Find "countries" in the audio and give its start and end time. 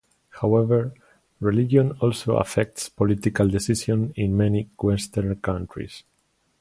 5.35-6.01